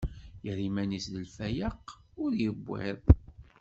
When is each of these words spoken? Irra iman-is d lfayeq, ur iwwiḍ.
Irra 0.49 0.63
iman-is 0.67 1.05
d 1.13 1.15
lfayeq, 1.25 1.85
ur 2.23 2.31
iwwiḍ. 2.47 3.03